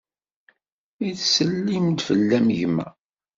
[1.05, 2.87] Yettsellim-d fell-am gma.